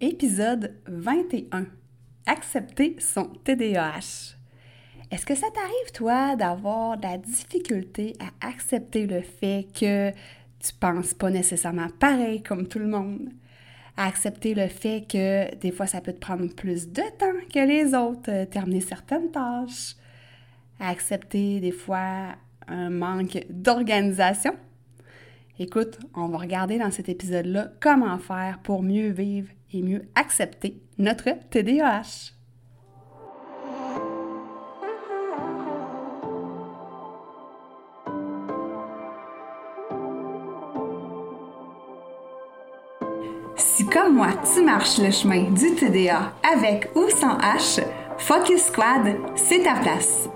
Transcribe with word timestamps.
Épisode 0.00 0.76
21. 0.86 1.66
Accepter 2.24 2.94
son 3.00 3.24
TDAH. 3.42 4.36
Est-ce 5.10 5.26
que 5.26 5.34
ça 5.34 5.48
t'arrive, 5.52 5.92
toi, 5.92 6.36
d'avoir 6.36 6.98
de 6.98 7.02
la 7.02 7.18
difficulté 7.18 8.14
à 8.20 8.46
accepter 8.46 9.08
le 9.08 9.22
fait 9.22 9.66
que 9.74 10.12
tu 10.60 10.72
penses 10.78 11.14
pas 11.14 11.30
nécessairement 11.30 11.88
pareil 11.98 12.44
comme 12.44 12.68
tout 12.68 12.78
le 12.78 12.86
monde? 12.86 13.28
À 13.96 14.06
accepter 14.06 14.54
le 14.54 14.68
fait 14.68 15.04
que 15.10 15.52
des 15.56 15.72
fois, 15.72 15.88
ça 15.88 16.00
peut 16.00 16.12
te 16.12 16.20
prendre 16.20 16.46
plus 16.54 16.92
de 16.92 17.02
temps 17.18 17.46
que 17.52 17.66
les 17.66 17.92
autres, 17.92 18.30
euh, 18.30 18.46
terminer 18.46 18.80
certaines 18.80 19.32
tâches? 19.32 19.96
À 20.78 20.90
accepter 20.90 21.58
des 21.58 21.72
fois 21.72 22.36
un 22.68 22.90
manque 22.90 23.44
d'organisation? 23.50 24.54
Écoute, 25.58 25.98
on 26.14 26.28
va 26.28 26.38
regarder 26.38 26.78
dans 26.78 26.92
cet 26.92 27.08
épisode-là 27.08 27.72
comment 27.80 28.18
faire 28.18 28.60
pour 28.62 28.84
mieux 28.84 29.08
vivre 29.08 29.48
et 29.72 29.82
mieux 29.82 30.02
accepter 30.14 30.80
notre 30.98 31.30
TDAH. 31.50 32.32
Si 43.56 43.86
comme 43.86 44.16
moi, 44.16 44.28
tu 44.54 44.62
marches 44.62 44.98
le 44.98 45.10
chemin 45.10 45.50
du 45.50 45.74
TDA 45.74 46.32
avec 46.42 46.90
ou 46.94 47.08
sans 47.10 47.38
H, 47.38 47.82
Focus 48.18 48.62
Squad, 48.62 49.16
c'est 49.36 49.62
ta 49.62 49.74
place. 49.74 50.28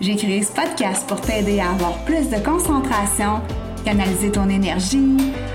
J'ai 0.00 0.16
créé 0.16 0.42
ce 0.42 0.52
podcast 0.52 1.08
pour 1.08 1.20
t'aider 1.20 1.60
à 1.60 1.70
avoir 1.70 2.04
plus 2.04 2.28
de 2.28 2.44
concentration 2.44 3.40
canaliser 3.84 4.32
ton 4.32 4.48
énergie, 4.48 5.16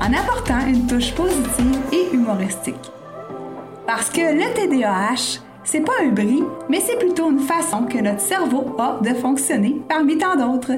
en 0.00 0.12
apportant 0.12 0.66
une 0.66 0.86
touche 0.86 1.14
positive 1.14 1.80
et 1.92 2.14
humoristique. 2.14 2.92
Parce 3.86 4.10
que 4.10 4.20
le 4.20 4.52
TDAH, 4.54 5.40
c'est 5.64 5.80
pas 5.80 5.92
un 6.02 6.10
bris, 6.10 6.42
mais 6.68 6.80
c'est 6.80 6.98
plutôt 6.98 7.30
une 7.30 7.40
façon 7.40 7.84
que 7.84 7.98
notre 7.98 8.20
cerveau 8.20 8.76
a 8.78 8.98
de 9.02 9.14
fonctionner 9.14 9.80
parmi 9.88 10.18
tant 10.18 10.36
d'autres. 10.36 10.72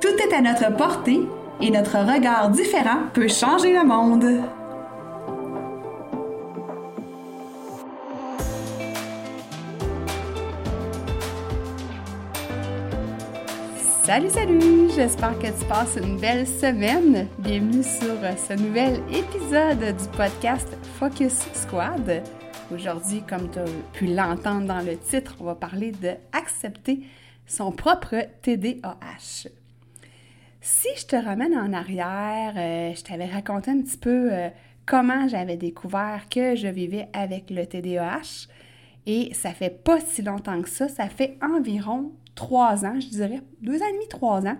Tout 0.00 0.08
est 0.08 0.34
à 0.34 0.40
notre 0.40 0.76
portée 0.76 1.20
et 1.60 1.70
notre 1.70 1.98
regard 1.98 2.50
différent 2.50 2.98
peut 3.12 3.28
changer 3.28 3.72
le 3.72 3.84
monde. 3.84 4.42
Salut, 14.06 14.30
salut! 14.30 14.88
J'espère 14.94 15.36
que 15.36 15.48
tu 15.48 15.64
passes 15.68 15.98
une 16.00 16.16
belle 16.20 16.46
semaine. 16.46 17.26
Bienvenue 17.40 17.82
sur 17.82 18.14
ce 18.38 18.52
nouvel 18.52 19.02
épisode 19.10 19.80
du 19.80 20.16
podcast 20.16 20.68
Focus 21.00 21.40
Squad. 21.52 22.22
Aujourd'hui, 22.72 23.24
comme 23.28 23.50
tu 23.50 23.58
as 23.58 23.64
pu 23.94 24.06
l'entendre 24.06 24.68
dans 24.68 24.78
le 24.78 24.96
titre, 24.96 25.34
on 25.40 25.44
va 25.46 25.56
parler 25.56 25.90
de 25.90 26.10
accepter 26.30 27.00
son 27.48 27.72
propre 27.72 28.28
TDAH. 28.42 29.48
Si 30.60 30.88
je 30.96 31.06
te 31.06 31.16
ramène 31.16 31.56
en 31.56 31.72
arrière, 31.72 32.54
euh, 32.56 32.94
je 32.94 33.02
t'avais 33.02 33.26
raconté 33.26 33.72
un 33.72 33.80
petit 33.80 33.98
peu 33.98 34.32
euh, 34.32 34.50
comment 34.86 35.26
j'avais 35.26 35.56
découvert 35.56 36.28
que 36.30 36.54
je 36.54 36.68
vivais 36.68 37.08
avec 37.12 37.50
le 37.50 37.66
TDAH. 37.66 38.46
Et 39.06 39.34
ça 39.34 39.50
fait 39.50 39.82
pas 39.82 39.98
si 39.98 40.22
longtemps 40.22 40.62
que 40.62 40.68
ça, 40.68 40.86
ça 40.86 41.08
fait 41.08 41.36
environ 41.42 42.12
trois 42.36 42.84
ans, 42.84 43.00
je 43.00 43.08
dirais, 43.08 43.40
deux 43.60 43.82
ans 43.82 43.86
et 43.88 43.92
demi, 43.94 44.06
trois 44.08 44.46
ans. 44.46 44.58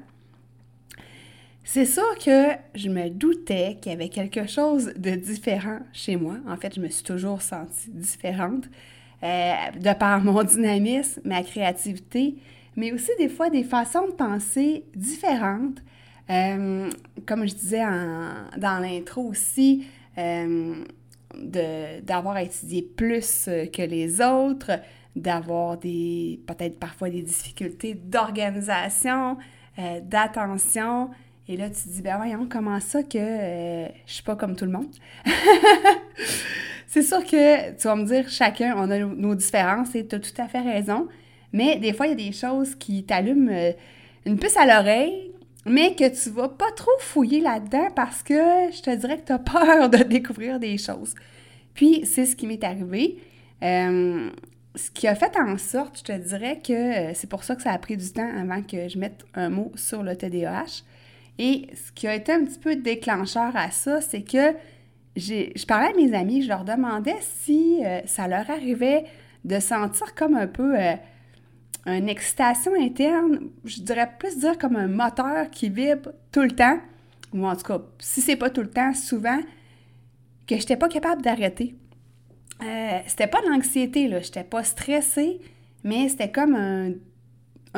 C'est 1.62 1.84
sûr 1.84 2.16
que 2.25 2.50
je 2.75 2.88
me 2.88 3.10
doutais 3.10 3.76
qu'il 3.81 3.91
y 3.91 3.94
avait 3.94 4.09
quelque 4.09 4.47
chose 4.47 4.92
de 4.97 5.10
différent 5.16 5.81
chez 5.92 6.16
moi. 6.16 6.37
En 6.48 6.56
fait, 6.56 6.75
je 6.75 6.81
me 6.81 6.88
suis 6.88 7.03
toujours 7.03 7.42
sentie 7.42 7.91
différente 7.91 8.64
euh, 9.22 9.54
de 9.75 9.92
par 9.98 10.22
mon 10.22 10.44
dynamisme, 10.44 11.22
ma 11.25 11.42
créativité, 11.42 12.37
mais 12.76 12.92
aussi 12.92 13.10
des 13.19 13.28
fois 13.28 13.50
des 13.50 13.64
façons 13.64 14.06
de 14.06 14.12
penser 14.12 14.84
différentes. 14.94 15.78
Euh, 16.31 16.88
comme 17.26 17.47
je 17.47 17.54
disais 17.54 17.84
dans 18.56 18.81
l'intro 18.81 19.22
aussi, 19.22 19.87
euh, 20.19 20.84
d'avoir 21.34 22.38
étudié 22.38 22.82
plus 22.82 23.48
que 23.72 23.82
les 23.82 24.20
autres, 24.20 24.70
d'avoir 25.16 25.78
des 25.78 26.41
peut-être 26.47 26.78
parfois 26.78 27.09
des 27.09 27.22
difficultés 27.22 27.94
d'organisation, 27.94 29.38
euh, 29.78 30.00
d'attention. 30.03 31.10
Et 31.49 31.56
là, 31.56 31.71
tu 31.71 31.82
te 31.82 31.88
dis, 31.88 32.03
ben 32.03 32.16
voyons, 32.16 32.47
comment 32.50 32.78
ça 32.81 33.03
que 33.03 33.16
euh, 33.19 33.87
je 34.06 34.12
suis 34.12 34.22
pas 34.22 34.37
comme 34.37 34.56
tout 34.56 34.66
le 34.66 34.72
monde? 34.72 34.94
c'est 36.87 37.03
sûr 37.03 37.25
que 37.25 37.71
tu 37.72 37.88
vas 37.88 37.97
me 37.97 38.05
dire, 38.05 38.28
chacun, 38.28 38.75
on 38.76 38.91
a 38.91 38.99
nos 38.99 39.34
différences 39.34 39.94
et 39.94 40.06
tu 40.06 40.16
as 40.16 40.21
tout 40.21 40.34
à 40.38 40.49
fait 40.49 40.60
raison. 40.60 41.09
Mais 41.53 41.76
des 41.78 41.93
fois, 41.93 42.06
il 42.06 42.10
y 42.10 42.12
a 42.25 42.28
des 42.28 42.32
choses 42.32 42.75
qui 42.75 43.05
t'allument 43.05 43.50
euh, 43.50 43.72
une 44.26 44.38
puce 44.38 44.56
à 44.56 44.66
l'oreille, 44.66 45.32
mais 45.65 45.94
que 45.94 46.09
tu 46.09 46.31
vas 46.31 46.49
pas 46.49 46.71
trop 46.76 46.91
fouiller 47.00 47.41
là-dedans 47.41 47.88
parce 47.94 48.22
que 48.22 48.34
je 48.34 48.82
te 48.82 48.94
dirais 48.94 49.19
que 49.19 49.26
tu 49.26 49.32
as 49.32 49.38
peur 49.38 49.88
de 49.88 49.99
découvrir 50.03 50.60
des 50.60 50.76
choses. 50.76 51.15
Puis, 51.72 52.05
c'est 52.05 52.26
ce 52.26 52.37
qui 52.37 52.47
m'est 52.47 52.65
arrivé 52.65 53.19
ce 54.76 54.91
qui 54.91 55.09
a 55.09 55.14
fait 55.14 55.37
en 55.38 55.56
sorte, 55.59 55.98
je 55.98 56.04
te 56.04 56.12
dirais 56.12 56.60
que 56.62 56.72
euh, 56.72 57.12
c'est 57.14 57.28
pour 57.28 57.44
ça 57.44 57.56
que 57.56 57.62
ça 57.62 57.72
a 57.72 57.78
pris 57.78 57.97
du 57.97 58.12
temps 58.12 58.31
avant 58.38 58.62
que 58.62 58.88
je 58.88 58.98
mette 58.98 59.25
un 59.34 59.48
mot 59.48 59.72
sur 59.75 60.03
le 60.03 60.14
TDAH. 60.14 60.82
Et 61.38 61.69
ce 61.75 61.92
qui 61.92 62.06
a 62.06 62.14
été 62.14 62.32
un 62.32 62.44
petit 62.44 62.59
peu 62.59 62.76
déclencheur 62.76 63.56
à 63.56 63.70
ça, 63.70 64.00
c'est 64.00 64.22
que 64.22 64.54
je 65.16 65.66
parlais 65.66 65.88
à 65.88 65.97
mes 65.97 66.14
amis, 66.14 66.42
je 66.42 66.48
leur 66.48 66.64
demandais 66.64 67.16
si 67.20 67.82
euh, 67.84 68.00
ça 68.04 68.28
leur 68.28 68.48
arrivait 68.50 69.04
de 69.44 69.59
sentir 69.60 70.14
comme 70.14 70.34
un 70.34 70.47
peu 70.47 70.78
euh, 70.78 70.94
une 71.87 72.08
excitation 72.08 72.72
interne, 72.78 73.48
je 73.64 73.81
dirais 73.81 74.10
plus 74.19 74.38
dire 74.38 74.58
comme 74.58 74.76
un 74.76 74.88
moteur 74.88 75.50
qui 75.50 75.70
vibre 75.70 76.10
tout 76.32 76.43
le 76.43 76.50
temps, 76.50 76.78
ou 77.32 77.47
en 77.47 77.56
tout 77.56 77.62
cas, 77.62 77.81
si 77.98 78.20
c'est 78.20 78.37
pas 78.37 78.50
tout 78.50 78.62
le 78.62 78.70
temps, 78.70 78.93
souvent, 78.93 79.38
que 80.47 80.56
je 80.56 80.60
n'étais 80.60 80.76
pas 80.76 80.88
capable 80.88 81.22
d'arrêter. 81.22 81.75
Euh, 82.62 82.99
c'était 83.07 83.27
pas 83.27 83.43
de 83.43 83.49
l'anxiété, 83.49 84.09
là. 84.09 84.21
J'étais 84.21 84.45
pas 84.45 84.65
stressée, 84.65 85.41
mais 85.84 86.09
c'était 86.09 86.31
comme 86.31 86.55
un, 86.55 86.93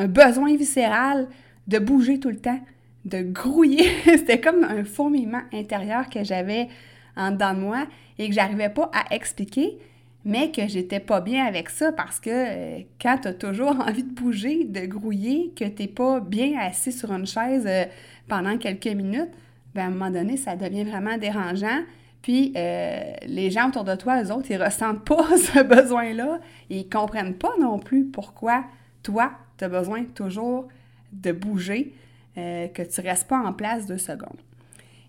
besoin 0.06 0.56
viscéral 0.56 1.28
de 1.66 1.78
bouger 1.78 2.20
tout 2.20 2.30
le 2.30 2.38
temps, 2.38 2.60
de 3.04 3.22
grouiller. 3.22 3.88
c'était 4.04 4.40
comme 4.40 4.64
un 4.64 4.84
fourmillement 4.84 5.42
intérieur 5.52 6.08
que 6.08 6.22
j'avais 6.22 6.68
en 7.16 7.32
dedans 7.32 7.54
de 7.54 7.60
moi 7.60 7.86
et 8.18 8.28
que 8.28 8.34
j'arrivais 8.34 8.68
pas 8.68 8.90
à 8.94 9.14
expliquer, 9.14 9.78
mais 10.24 10.52
que 10.52 10.68
j'étais 10.68 11.00
pas 11.00 11.20
bien 11.20 11.44
avec 11.44 11.68
ça 11.68 11.90
parce 11.90 12.20
que 12.20 12.30
euh, 12.30 12.78
quand 13.00 13.18
tu 13.22 13.28
as 13.28 13.34
toujours 13.34 13.80
envie 13.86 14.04
de 14.04 14.12
bouger, 14.12 14.64
de 14.64 14.86
grouiller, 14.86 15.52
que 15.56 15.64
t'es 15.64 15.88
pas 15.88 16.20
bien 16.20 16.56
assis 16.60 16.92
sur 16.92 17.10
une 17.12 17.26
chaise 17.26 17.64
euh, 17.66 17.84
pendant 18.28 18.56
quelques 18.56 18.86
minutes, 18.86 19.32
ben 19.74 19.82
à 19.82 19.86
un 19.86 19.90
moment 19.90 20.10
donné, 20.10 20.36
ça 20.36 20.54
devient 20.54 20.84
vraiment 20.84 21.18
dérangeant. 21.18 21.80
Puis 22.28 22.52
euh, 22.56 23.14
les 23.24 23.50
gens 23.50 23.70
autour 23.70 23.84
de 23.84 23.94
toi, 23.94 24.22
eux 24.22 24.30
autres, 24.30 24.50
ils 24.50 24.62
ressentent 24.62 25.02
pas 25.02 25.24
ce 25.38 25.62
besoin-là. 25.62 26.40
Ils 26.68 26.86
comprennent 26.86 27.32
pas 27.32 27.54
non 27.58 27.78
plus 27.78 28.04
pourquoi 28.04 28.64
toi, 29.02 29.32
tu 29.56 29.64
as 29.64 29.70
besoin 29.70 30.04
toujours 30.04 30.68
de 31.10 31.32
bouger, 31.32 31.94
euh, 32.36 32.68
que 32.68 32.82
tu 32.82 33.00
restes 33.00 33.28
pas 33.28 33.38
en 33.38 33.54
place 33.54 33.86
deux 33.86 33.96
secondes. 33.96 34.36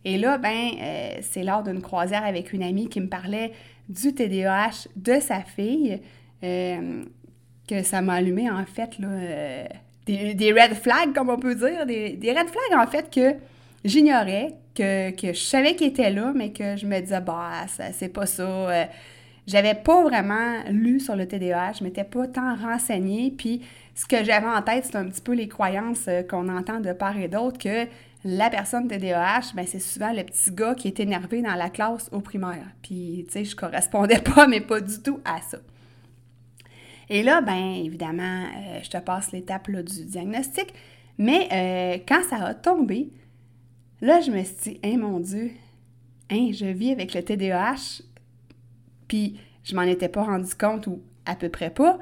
Et 0.05 0.17
là, 0.17 0.37
ben, 0.37 0.69
euh, 0.81 1.17
c'est 1.19 1.43
lors 1.43 1.61
d'une 1.61 1.81
croisière 1.81 2.23
avec 2.23 2.53
une 2.53 2.63
amie 2.63 2.87
qui 2.87 3.01
me 3.01 3.09
parlait 3.09 3.51
du 3.89 4.13
TDAH 4.13 4.87
de 4.95 5.19
sa 5.19 5.41
fille 5.41 5.99
que 6.41 7.83
ça 7.83 8.01
m'a 8.01 8.13
allumé, 8.13 8.49
en 8.49 8.63
fait, 8.63 8.97
là, 8.97 9.67
des, 10.05 10.53
red 10.53 10.73
flags, 10.73 11.13
comme 11.13 11.29
on 11.29 11.37
peut 11.37 11.55
dire, 11.55 11.85
des, 11.85 12.11
des 12.11 12.31
red 12.31 12.47
flags, 12.47 12.79
en 12.79 12.87
fait, 12.87 13.13
que 13.13 13.35
j'ignorais, 13.83 14.55
que, 14.75 15.33
je 15.33 15.39
savais 15.39 15.75
qu'il 15.75 15.87
était 15.87 16.09
là, 16.09 16.31
mais 16.35 16.51
que 16.51 16.75
je 16.75 16.85
me 16.85 16.99
disais, 16.99 17.21
bah, 17.21 17.65
c'est 17.93 18.09
pas 18.09 18.25
ça. 18.25 18.43
Euh, 18.43 18.85
j'avais 19.47 19.75
pas 19.75 20.03
vraiment 20.03 20.63
lu 20.69 20.99
sur 20.99 21.15
le 21.15 21.27
TDAH, 21.27 21.73
je 21.79 21.83
m'étais 21.83 22.03
pas 22.03 22.27
tant 22.27 22.55
renseignée, 22.55 23.33
puis 23.35 23.61
ce 23.95 24.05
que 24.05 24.23
j'avais 24.23 24.47
en 24.47 24.61
tête, 24.61 24.85
c'est 24.85 24.95
un 24.95 25.05
petit 25.05 25.21
peu 25.21 25.33
les 25.33 25.47
croyances 25.47 26.05
euh, 26.07 26.23
qu'on 26.23 26.47
entend 26.49 26.79
de 26.79 26.93
part 26.93 27.17
et 27.17 27.27
d'autre, 27.27 27.57
que 27.57 27.87
la 28.25 28.49
personne 28.49 28.87
TDAH, 28.87 29.53
ben 29.55 29.65
c'est 29.65 29.79
souvent 29.79 30.11
le 30.11 30.23
petit 30.23 30.51
gars 30.51 30.75
qui 30.75 30.87
est 30.87 30.99
énervé 30.99 31.41
dans 31.41 31.55
la 31.55 31.69
classe 31.69 32.09
au 32.11 32.19
primaire. 32.19 32.67
Puis, 32.81 33.25
tu 33.27 33.33
sais, 33.33 33.45
je 33.45 33.55
correspondais 33.55 34.19
pas, 34.35 34.45
mais 34.45 34.61
pas 34.61 34.81
du 34.81 35.01
tout 35.01 35.19
à 35.25 35.41
ça. 35.41 35.57
Et 37.09 37.23
là, 37.23 37.41
ben 37.41 37.73
évidemment, 37.83 38.43
euh, 38.43 38.79
je 38.83 38.89
te 38.89 38.97
passe 38.97 39.31
l'étape 39.31 39.71
du 39.71 40.05
diagnostic. 40.05 40.73
Mais 41.17 42.01
quand 42.07 42.21
ça 42.29 42.37
a 42.37 42.53
tombé, 42.53 43.11
là, 44.01 44.21
je 44.21 44.31
me 44.31 44.43
suis 44.43 44.55
dit, 44.63 44.79
hein, 44.83 44.97
mon 44.97 45.19
Dieu, 45.19 45.51
hein, 46.29 46.49
je 46.53 46.65
vis 46.65 46.91
avec 46.91 47.13
le 47.13 47.23
TDAH, 47.23 48.01
puis 49.07 49.39
je 49.63 49.75
m'en 49.75 49.83
étais 49.83 50.09
pas 50.09 50.23
rendu 50.23 50.53
compte 50.55 50.87
ou 50.87 51.01
à 51.25 51.35
peu 51.35 51.49
près 51.49 51.69
pas. 51.69 51.99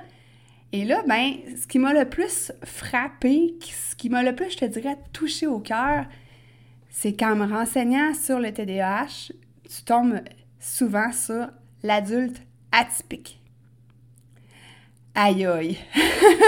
Et 0.74 0.84
là, 0.84 1.02
ben, 1.08 1.34
ce 1.60 1.66
qui 1.66 1.80
m'a 1.80 1.94
le 1.94 2.10
plus 2.10 2.52
frappé, 2.64 3.56
ce 3.62 3.96
qui 3.96 4.10
m'a 4.10 4.24
le 4.24 4.36
plus, 4.36 4.52
je 4.52 4.58
te 4.58 4.66
dirais, 4.66 4.98
touché 5.14 5.48
au 5.48 5.60
cœur, 5.60 6.06
c'est 6.90 7.14
qu'en 7.14 7.36
me 7.36 7.46
renseignant 7.46 8.14
sur 8.14 8.40
le 8.40 8.52
TDAH, 8.52 9.32
tu 9.70 9.84
tombes 9.86 10.20
souvent 10.60 11.12
sur 11.12 11.48
l'adulte 11.84 12.42
atypique. 12.72 13.42
Aïe 15.16 15.46
aïe! 15.46 15.78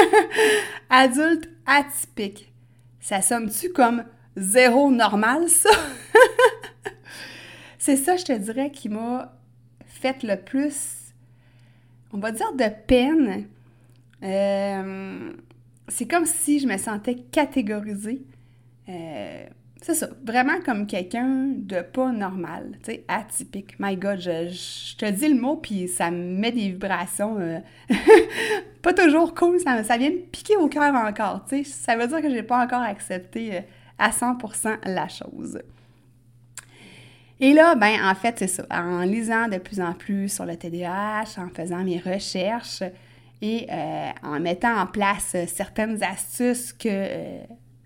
adulte 0.89 1.49
atypique. 1.65 2.51
Ça 2.99 3.21
sonne-tu 3.21 3.69
comme 3.69 4.03
zéro 4.39 4.91
normal, 4.91 5.49
ça? 5.49 5.69
c'est 7.77 7.97
ça, 7.97 8.17
je 8.17 8.25
te 8.25 8.33
dirais, 8.33 8.71
qui 8.71 8.89
m'a 8.89 9.33
fait 9.85 10.23
le 10.23 10.35
plus, 10.35 11.13
on 12.13 12.19
va 12.19 12.31
dire, 12.31 12.53
de 12.53 12.69
peine 12.87 13.47
euh, 14.23 15.31
c'est 15.87 16.07
comme 16.07 16.25
si 16.25 16.59
je 16.59 16.67
me 16.67 16.77
sentais 16.77 17.15
catégorisée. 17.15 18.21
Euh, 18.89 19.45
c'est 19.81 19.93
ça, 19.93 20.09
vraiment 20.25 20.59
comme 20.65 20.87
quelqu'un 20.87 21.53
de 21.55 21.81
pas 21.81 22.11
normal, 22.11 22.77
tu 22.83 22.91
sais, 22.91 23.05
atypique. 23.07 23.79
My 23.79 23.95
God, 23.95 24.19
je, 24.19 24.97
te 24.97 25.09
dis 25.09 25.29
le 25.29 25.39
mot, 25.39 25.55
puis 25.55 25.87
ça 25.87 26.11
me 26.11 26.37
met 26.37 26.51
des 26.51 26.69
vibrations 26.69 27.37
euh, 27.39 27.59
pas 28.81 28.93
toujours 28.93 29.33
cool, 29.33 29.57
ça, 29.59 29.81
ça, 29.85 29.97
vient 29.97 30.09
me 30.09 30.17
piquer 30.17 30.57
au 30.57 30.67
cœur 30.67 30.93
encore, 30.93 31.45
tu 31.47 31.63
sais. 31.63 31.69
Ça 31.69 31.95
veut 31.95 32.07
dire 32.07 32.21
que 32.21 32.29
j'ai 32.29 32.43
pas 32.43 32.61
encore 32.61 32.81
accepté 32.81 33.61
à 33.99 34.09
100% 34.09 34.79
la 34.85 35.07
chose. 35.07 35.59
Et 37.41 37.53
là, 37.53 37.75
ben 37.75 38.03
en 38.03 38.15
fait, 38.15 38.35
c'est 38.39 38.47
ça, 38.47 38.65
en 38.69 39.01
lisant 39.01 39.47
de 39.47 39.57
plus 39.57 39.79
en 39.79 39.93
plus 39.93 40.27
sur 40.27 40.45
le 40.45 40.57
TDAH, 40.57 41.37
en 41.37 41.49
faisant 41.49 41.83
mes 41.83 41.99
recherches, 41.99 42.83
et 43.41 43.67
euh, 43.71 44.09
en 44.23 44.39
mettant 44.39 44.75
en 44.77 44.85
place 44.85 45.33
euh, 45.35 45.45
certaines 45.47 46.03
astuces 46.03 46.73
que, 46.73 46.89
euh, 46.89 47.43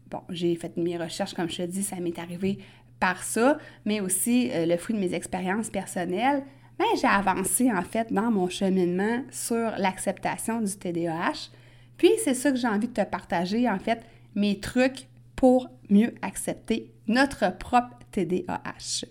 bon, 0.10 0.22
j'ai 0.30 0.56
fait 0.56 0.76
mes 0.78 0.98
recherches, 0.98 1.34
comme 1.34 1.50
je 1.50 1.58
te 1.58 1.62
dis, 1.64 1.84
ça 1.84 1.98
m'est 1.98 2.18
arrivé 2.18 2.60
par 3.00 3.24
ça, 3.24 3.58
mais 3.86 4.00
aussi 4.00 4.50
le 4.54 4.78
fruit 4.78 4.96
de 4.96 5.00
mes 5.00 5.14
expériences 5.14 5.70
personnelles, 5.70 6.44
ben, 6.80 6.86
j'ai 7.00 7.08
avancé 7.08 7.72
en 7.72 7.82
fait 7.82 8.12
dans 8.14 8.32
mon 8.32 8.48
cheminement 8.48 9.24
sur 9.30 9.72
l'acceptation 9.78 10.62
du 10.62 10.74
TDAH. 10.74 11.50
Puis 11.98 12.12
c'est 12.24 12.34
ça 12.34 12.50
que 12.52 12.58
j'ai 12.58 12.68
envie 12.68 12.88
de 12.88 12.94
te 12.94 13.04
partager, 13.04 13.70
en 13.70 13.78
fait, 13.78 14.02
mes 14.36 14.60
trucs 14.60 15.08
pour 15.36 15.70
mieux 15.90 16.14
accepter 16.22 16.92
notre 17.08 17.58
propre 17.58 18.00
TDAH. 18.12 19.06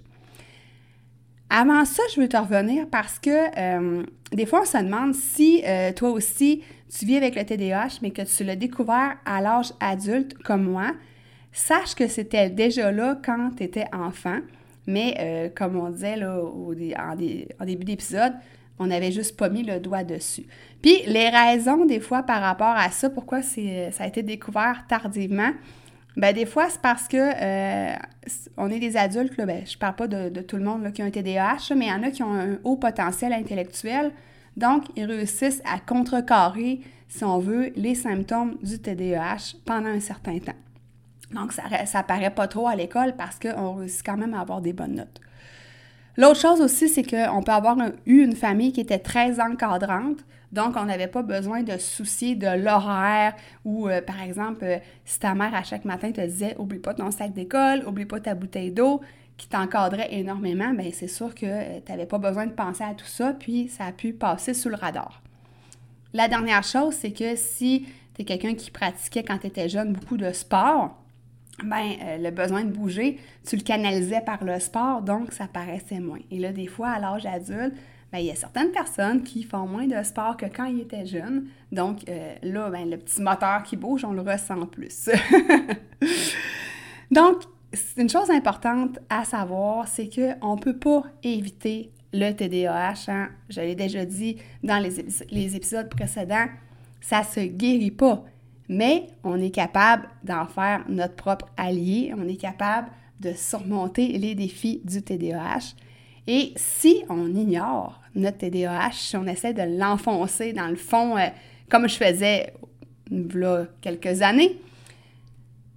Avant 1.55 1.85
ça, 1.85 2.03
je 2.15 2.21
veux 2.21 2.29
te 2.29 2.37
revenir 2.37 2.87
parce 2.91 3.19
que 3.19 3.31
euh, 3.59 4.05
des 4.33 4.47
fois, 4.47 4.63
on 4.63 4.65
se 4.65 4.79
demande 4.79 5.15
si 5.15 5.63
euh, 5.67 5.93
toi 5.93 6.11
aussi, 6.11 6.63
tu 6.89 7.05
vis 7.05 7.17
avec 7.17 7.37
le 7.37 7.45
TDAH, 7.45 7.99
mais 8.01 8.11
que 8.11 8.23
tu 8.23 8.43
l'as 8.43 8.57
découvert 8.57 9.17
à 9.27 9.43
l'âge 9.43 9.73
adulte 9.79 10.35
comme 10.39 10.65
moi. 10.65 10.93
Sache 11.53 11.95
que 11.95 12.09
c'était 12.09 12.49
déjà 12.49 12.91
là 12.91 13.19
quand 13.23 13.51
tu 13.57 13.65
étais 13.65 13.85
enfant, 13.93 14.39
mais 14.87 15.15
euh, 15.19 15.49
comme 15.55 15.77
on 15.77 15.91
disait 15.91 16.17
là, 16.17 16.43
au, 16.43 16.73
en, 16.73 17.67
début 17.67 17.85
d'épisode, 17.85 18.33
on 18.79 18.87
n'avait 18.87 19.13
juste 19.13 19.37
pas 19.37 19.51
mis 19.51 19.63
le 19.63 19.79
doigt 19.79 20.05
dessus. 20.05 20.47
Puis 20.81 21.03
les 21.07 21.29
raisons, 21.29 21.85
des 21.85 22.01
fois, 22.01 22.23
par 22.23 22.41
rapport 22.41 22.75
à 22.75 22.91
ça, 22.91 23.11
pourquoi 23.11 23.43
ça 23.43 23.61
a 23.99 24.07
été 24.07 24.23
découvert 24.23 24.87
tardivement, 24.89 25.53
ben 26.17 26.35
des 26.35 26.47
fois, 26.47 26.69
c'est 26.69 26.81
parce 26.81 27.09
que 27.09 27.17
euh, 27.17 27.95
on 28.57 28.71
est 28.71 28.79
des 28.79 28.97
adultes, 28.97 29.37
là, 29.37 29.47
ben, 29.47 29.67
je 29.67 29.79
parle 29.79 29.97
pas 29.97 30.07
de, 30.07 30.41
tout 30.43 30.57
le 30.57 30.65
monde 30.65 30.83
là, 30.83 30.91
qui 30.91 31.03
ont 31.03 31.07
un 31.07 31.11
TDAH, 31.11 31.75
mais 31.77 31.87
il 31.87 31.89
y 31.89 31.93
en 31.93 32.03
a 32.03 32.11
qui 32.11 32.23
ont 32.23 32.35
un 32.35 32.59
haut 32.65 32.77
potentiel 32.77 33.33
intellectuel. 33.33 34.13
Donc, 34.57 34.85
ils 34.97 35.05
réussissent 35.05 35.63
à 35.65 35.79
contrecarrer, 35.79 36.81
si 37.09 37.25
on 37.25 37.39
veut, 37.39 37.73
les 37.77 37.95
symptômes 37.95 38.57
du 38.63 38.79
TDAH 38.79 39.57
pendant 39.65 39.89
un 39.89 40.01
certain 40.01 40.39
temps. 40.39 40.53
Donc, 41.33 41.53
ça 41.53 41.63
ne 41.65 42.03
paraît 42.07 42.31
pas 42.35 42.47
trop 42.47 42.69
à 42.69 42.77
l'école 42.77 43.15
parce 43.17 43.39
qu'on 43.39 43.75
réussit 43.75 44.05
quand 44.05 44.19
même 44.19 44.35
à 44.35 44.41
avoir 44.41 44.61
des 44.61 44.75
bonnes 44.75 44.97
notes. 44.97 45.21
L'autre 46.19 46.41
chose 46.41 46.61
aussi, 46.61 46.91
c'est 46.91 47.03
qu'on 47.03 47.43
peut 47.43 47.53
avoir 47.53 47.79
eu 48.05 48.23
une 48.23 48.37
famille 48.37 48.73
qui 48.73 48.83
était 48.83 48.99
très 48.99 49.41
encadrante, 49.41 50.19
donc, 50.53 50.77
on 50.77 50.85
n'avait 50.85 51.09
pas 51.09 51.23
besoin 51.23 51.63
de 51.63 51.79
soucier 51.79 52.35
de 52.35 52.63
l'horaire 52.63 53.35
ou, 53.65 53.89
euh, 53.89 54.03
par 54.03 54.21
exemple, 54.21 54.65
euh, 54.65 54.79
si 55.07 55.19
ta 55.19 55.35
mère 55.35 55.55
à 55.55 55.63
chaque 55.63 55.87
matin 55.87 56.13
te 56.13 56.21
disait 56.21 56.55
Oublie 56.59 56.79
pas 56.79 56.93
ton 56.93 57.11
sac 57.11 57.33
d'école, 57.33 57.83
oublie 57.87 58.05
pas 58.05 58.21
ta 58.21 58.35
bouteille 58.35 58.71
d'eau, 58.71 59.01
qui 59.39 59.49
t'encadrait 59.49 60.13
énormément, 60.13 60.75
bien, 60.75 60.91
c'est 60.93 61.09
sûr 61.09 61.35
que 61.35 61.47
euh, 61.47 61.81
tu 61.85 61.91
n'avais 61.91 62.05
pas 62.05 62.19
besoin 62.19 62.47
de 62.47 62.53
penser 62.53 62.85
à 62.85 62.93
tout 62.93 63.07
ça, 63.07 63.33
puis 63.33 63.69
ça 63.69 63.87
a 63.87 63.93
pu 63.93 64.13
passer 64.13 64.53
sous 64.53 64.69
le 64.69 64.77
radar. 64.77 65.23
La 66.13 66.29
dernière 66.29 66.63
chose, 66.63 66.95
c'est 66.95 67.13
que 67.13 67.35
si 67.35 67.87
tu 68.15 68.21
es 68.21 68.25
quelqu'un 68.27 68.55
qui 68.55 68.71
pratiquait 68.71 69.25
quand 69.25 69.39
tu 69.39 69.47
étais 69.47 69.71
jeune 69.71 69.95
beaucoup 69.95 70.19
de 70.19 70.33
sport, 70.33 70.99
ben, 71.65 71.95
le 72.21 72.31
besoin 72.31 72.65
de 72.65 72.71
bouger, 72.71 73.19
tu 73.47 73.57
le 73.57 73.63
canalisais 73.63 74.21
par 74.21 74.45
le 74.45 74.61
sport, 74.61 75.01
donc 75.01 75.33
ça 75.33 75.47
paraissait 75.47 76.01
moins. 76.01 76.19
Et 76.31 76.39
là, 76.39 76.53
des 76.53 76.67
fois, 76.67 76.91
à 76.91 76.99
l'âge 76.99 77.25
adulte, 77.25 77.75
ben, 78.13 78.19
il 78.19 78.27
y 78.27 78.31
a 78.31 78.35
certaines 78.35 78.71
personnes 78.71 79.23
qui 79.23 79.43
font 79.43 79.67
moins 79.67 79.87
de 79.87 80.03
sport 80.03 80.37
que 80.37 80.45
quand 80.47 80.67
ils 80.67 80.81
étaient 80.81 81.07
jeunes. 81.07 81.47
Donc 81.73 82.09
euh, 82.09 82.35
là, 82.43 82.69
ben, 82.69 82.89
le 82.89 82.99
petit 82.99 83.23
moteur 83.23 83.63
qui 83.63 83.77
bouge, 83.77 84.05
on 84.05 84.13
le 84.13 84.21
ressent 84.21 84.67
plus. 84.67 85.09
Donc, 87.11 87.43
une 87.97 88.09
chose 88.09 88.31
importante 88.31 88.99
à 89.09 89.25
savoir, 89.25 89.89
c'est 89.89 90.09
qu'on 90.09 90.57
ne 90.57 90.61
peut 90.61 90.77
pas 90.77 91.05
éviter 91.23 91.91
le 92.13 92.33
TDAH. 92.33 93.09
Hein. 93.09 93.31
Je 93.49 93.61
l'ai 93.61 93.75
déjà 93.75 94.05
dit 94.05 94.37
dans 94.63 94.79
les, 94.79 95.07
les 95.31 95.57
épisodes 95.57 95.89
précédents, 95.89 96.47
ça 97.01 97.21
ne 97.21 97.25
se 97.25 97.41
guérit 97.41 97.91
pas. 97.91 98.25
Mais 98.69 99.09
on 99.25 99.41
est 99.41 99.51
capable 99.51 100.09
d'en 100.23 100.47
faire 100.47 100.85
notre 100.89 101.15
propre 101.15 101.47
allié. 101.57 102.15
On 102.17 102.29
est 102.29 102.37
capable 102.37 102.89
de 103.21 103.33
surmonter 103.33 104.19
les 104.19 104.35
défis 104.35 104.81
du 104.85 105.03
TDAH. 105.03 105.75
Et 106.27 106.53
si 106.57 107.05
on 107.09 107.35
ignore 107.35 108.01
notre 108.15 108.39
TDAH, 108.39 108.93
si 108.93 109.17
on 109.17 109.27
essaie 109.27 109.55
de 109.55 109.79
l'enfoncer 109.79 110.53
dans 110.53 110.69
le 110.69 110.77
fond, 110.77 111.17
euh, 111.17 111.27
comme 111.69 111.89
je 111.89 111.97
faisais 111.97 112.53
a 113.11 113.65
quelques 113.81 114.23
années, 114.23 114.57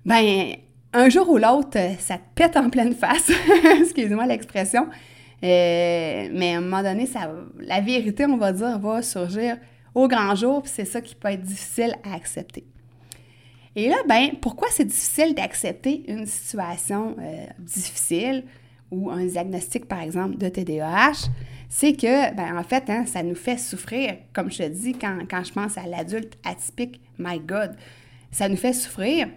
ben 0.05 0.55
un 0.93 1.09
jour 1.09 1.29
ou 1.29 1.37
l'autre, 1.37 1.77
ça 1.99 2.17
te 2.17 2.23
pète 2.35 2.55
en 2.55 2.69
pleine 2.69 2.93
face, 2.93 3.31
excusez-moi 3.79 4.25
l'expression, 4.25 4.87
euh, 5.43 6.29
mais 6.31 6.53
à 6.53 6.57
un 6.57 6.61
moment 6.61 6.83
donné, 6.83 7.05
ça, 7.05 7.31
la 7.59 7.81
vérité, 7.81 8.25
on 8.25 8.37
va 8.37 8.53
dire, 8.53 8.79
va 8.79 9.01
surgir 9.01 9.57
au 9.93 10.07
grand 10.07 10.35
jour, 10.35 10.61
puis 10.61 10.71
c'est 10.73 10.85
ça 10.85 11.01
qui 11.01 11.15
peut 11.15 11.29
être 11.29 11.41
difficile 11.41 11.95
à 12.03 12.15
accepter. 12.15 12.65
Et 13.75 13.89
là, 13.89 13.97
ben, 14.07 14.31
pourquoi 14.41 14.69
c'est 14.71 14.85
difficile 14.85 15.35
d'accepter 15.35 16.03
une 16.07 16.25
situation 16.25 17.15
euh, 17.19 17.45
difficile? 17.59 18.45
Ou 18.91 19.09
un 19.09 19.25
diagnostic, 19.25 19.87
par 19.87 20.01
exemple, 20.01 20.37
de 20.37 20.47
TDAH, 20.49 21.29
c'est 21.69 21.93
que, 21.93 22.33
ben, 22.35 22.57
en 22.57 22.63
fait, 22.63 22.89
hein, 22.89 23.05
ça 23.05 23.23
nous 23.23 23.35
fait 23.35 23.57
souffrir, 23.57 24.15
comme 24.33 24.51
je 24.51 24.59
te 24.59 24.67
dis, 24.69 24.93
quand, 24.93 25.19
quand 25.29 25.43
je 25.43 25.51
pense 25.51 25.77
à 25.77 25.85
l'adulte 25.87 26.37
atypique, 26.43 27.01
my 27.17 27.39
God, 27.39 27.75
ça 28.31 28.47
nous 28.49 28.57
fait 28.57 28.73
souffrir. 28.73 29.27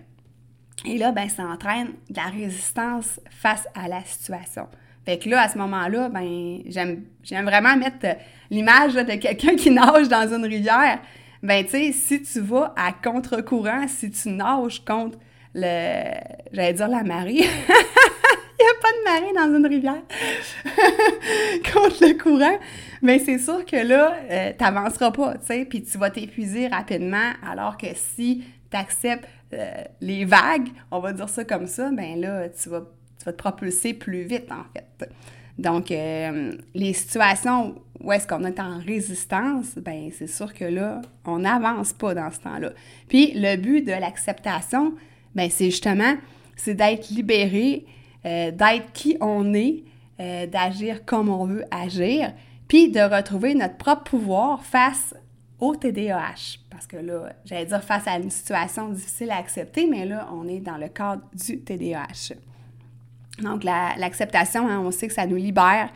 Et 0.84 0.98
là, 0.98 1.12
ben, 1.12 1.28
ça 1.28 1.44
entraîne 1.44 1.88
de 2.10 2.16
la 2.16 2.26
résistance 2.26 3.20
face 3.30 3.66
à 3.74 3.88
la 3.88 4.02
situation. 4.04 4.68
Fait 5.04 5.18
que 5.18 5.28
là, 5.28 5.42
à 5.42 5.48
ce 5.48 5.58
moment-là, 5.58 6.08
ben, 6.10 6.60
j'aime, 6.66 7.04
vraiment 7.44 7.76
mettre 7.76 8.18
l'image 8.50 8.94
de 8.94 9.14
quelqu'un 9.14 9.56
qui 9.56 9.70
nage 9.72 10.08
dans 10.08 10.32
une 10.32 10.44
rivière. 10.44 11.00
Ben, 11.42 11.64
tu 11.64 11.70
sais, 11.70 11.92
si 11.92 12.22
tu 12.22 12.40
vas 12.40 12.74
à 12.76 12.92
contre-courant, 12.92 13.86
si 13.88 14.10
tu 14.10 14.28
nages 14.28 14.84
contre 14.84 15.18
le, 15.54 16.12
j'allais 16.52 16.72
dire 16.74 16.88
la 16.88 17.02
marée, 17.02 17.44
pas 18.80 18.88
de 18.92 19.04
marée 19.04 19.32
dans 19.34 19.56
une 19.56 19.66
rivière 19.66 20.02
contre 21.72 22.06
le 22.06 22.20
courant, 22.20 22.58
mais 23.02 23.18
c'est 23.18 23.38
sûr 23.38 23.64
que 23.64 23.76
là, 23.76 24.16
euh, 24.30 24.52
tu 24.56 24.62
n'avanceras 24.64 25.10
pas, 25.10 25.34
tu 25.38 25.46
sais, 25.46 25.64
puis 25.64 25.82
tu 25.82 25.98
vas 25.98 26.10
t'épuiser 26.10 26.68
rapidement, 26.68 27.32
alors 27.46 27.76
que 27.76 27.86
si 27.94 28.44
tu 28.70 28.76
acceptes 28.76 29.26
euh, 29.52 29.82
les 30.00 30.24
vagues, 30.24 30.68
on 30.90 31.00
va 31.00 31.12
dire 31.12 31.28
ça 31.28 31.44
comme 31.44 31.66
ça, 31.66 31.90
ben 31.90 32.20
là, 32.20 32.48
tu 32.48 32.68
vas, 32.68 32.82
tu 33.18 33.24
vas 33.24 33.32
te 33.32 33.38
propulser 33.38 33.94
plus 33.94 34.22
vite, 34.22 34.50
en 34.50 34.64
fait. 34.72 35.10
Donc, 35.58 35.90
euh, 35.90 36.52
les 36.74 36.92
situations 36.92 37.74
où 38.00 38.12
est-ce 38.12 38.28
qu'on 38.28 38.44
est 38.44 38.60
en 38.60 38.78
résistance, 38.78 39.76
ben 39.76 40.10
c'est 40.16 40.28
sûr 40.28 40.54
que 40.54 40.64
là, 40.64 41.02
on 41.24 41.40
n'avance 41.40 41.92
pas 41.92 42.14
dans 42.14 42.30
ce 42.30 42.38
temps-là. 42.40 42.70
Puis, 43.08 43.32
le 43.34 43.56
but 43.56 43.82
de 43.82 43.90
l'acceptation, 43.90 44.94
ben 45.34 45.50
c'est 45.50 45.66
justement 45.66 46.14
c'est 46.58 46.74
d'être 46.74 47.08
libéré, 47.10 47.86
euh, 48.28 48.50
d'être 48.50 48.92
qui 48.92 49.16
on 49.20 49.54
est, 49.54 49.84
euh, 50.20 50.46
d'agir 50.46 51.04
comme 51.06 51.30
on 51.30 51.46
veut 51.46 51.64
agir, 51.70 52.32
puis 52.66 52.90
de 52.90 53.00
retrouver 53.00 53.54
notre 53.54 53.76
propre 53.76 54.02
pouvoir 54.02 54.62
face 54.64 55.14
au 55.58 55.74
TDAH. 55.74 56.58
Parce 56.70 56.86
que 56.86 56.98
là, 56.98 57.32
j'allais 57.46 57.64
dire 57.64 57.82
face 57.82 58.06
à 58.06 58.18
une 58.18 58.30
situation 58.30 58.90
difficile 58.90 59.30
à 59.30 59.38
accepter, 59.38 59.86
mais 59.86 60.04
là, 60.04 60.28
on 60.32 60.46
est 60.46 60.60
dans 60.60 60.76
le 60.76 60.88
cadre 60.88 61.22
du 61.32 61.60
TDAH. 61.60 62.34
Donc, 63.42 63.64
l'acceptation, 63.64 64.68
hein, 64.68 64.80
on 64.80 64.90
sait 64.90 65.08
que 65.08 65.14
ça 65.14 65.26
nous 65.26 65.36
libère. 65.36 65.88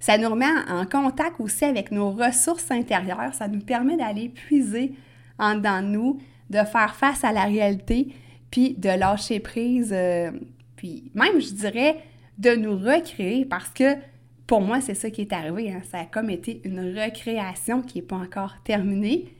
Ça 0.00 0.18
nous 0.18 0.28
remet 0.28 0.46
en 0.68 0.84
contact 0.86 1.36
aussi 1.38 1.64
avec 1.64 1.92
nos 1.92 2.10
ressources 2.10 2.70
intérieures. 2.70 3.32
Ça 3.34 3.46
nous 3.46 3.60
permet 3.60 3.96
d'aller 3.96 4.28
puiser 4.28 4.94
en 5.38 5.54
nous, 5.82 6.18
de 6.50 6.58
faire 6.58 6.96
face 6.96 7.22
à 7.22 7.32
la 7.32 7.44
réalité, 7.44 8.08
puis 8.50 8.74
de 8.74 8.88
lâcher 8.88 9.40
prise, 9.40 9.92
euh, 9.92 10.30
puis 10.76 11.10
même, 11.14 11.40
je 11.40 11.52
dirais, 11.52 11.96
de 12.38 12.54
nous 12.54 12.76
recréer 12.76 13.44
parce 13.44 13.68
que 13.70 13.96
pour 14.46 14.60
moi, 14.60 14.80
c'est 14.80 14.94
ça 14.94 15.10
qui 15.10 15.22
est 15.22 15.32
arrivé. 15.32 15.72
Hein. 15.72 15.82
Ça 15.90 16.00
a 16.00 16.04
comme 16.04 16.30
été 16.30 16.60
une 16.64 16.96
recréation 16.96 17.82
qui 17.82 17.98
n'est 17.98 18.06
pas 18.06 18.16
encore 18.16 18.54
terminée, 18.62 19.34